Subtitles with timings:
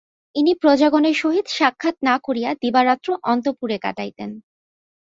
[0.35, 4.29] ইনি প্রজাগণের সহিত সাক্ষাৎ না করিয়া দিবারাত্র অন্তঃপুরে কাটাইতেন।